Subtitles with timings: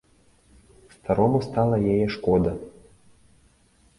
[0.95, 2.51] Старому стала яе шкода.